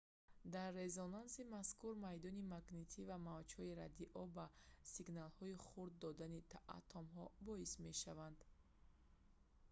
[0.53, 4.45] дар резонанси мазкур майдони магнитӣ ва мавҷҳои радио ба
[4.93, 6.39] сигналҳои хурд додани
[6.77, 8.39] атомҳо боис мешаванд